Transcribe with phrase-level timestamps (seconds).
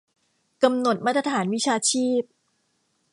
[0.63, 2.21] กำหนดมาตรฐานวิชาชีพ